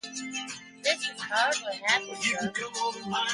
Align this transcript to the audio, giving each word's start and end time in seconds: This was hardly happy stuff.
This 0.83 1.11
was 1.11 1.19
hardly 1.31 1.75
happy 1.85 2.15
stuff. 2.15 2.95